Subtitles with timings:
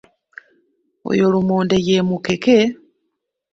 [1.09, 2.57] Oyo lumonde ye mukeke.